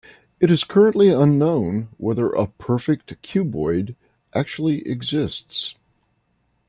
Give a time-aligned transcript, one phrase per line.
[0.39, 3.95] It is currently unknown whether a perfect cuboid
[4.33, 5.75] actually exists.